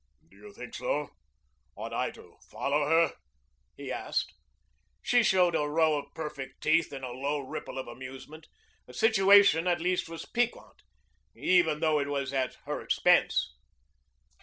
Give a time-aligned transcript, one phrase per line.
[0.31, 1.09] "Do you think so?
[1.75, 3.13] Ought I to follow her?"
[3.77, 4.33] he asked.
[5.03, 8.47] She showed a row of perfect teeth in a low ripple of amusement.
[8.87, 10.81] The situation at least was piquant,
[11.35, 13.53] even though it was at her expense.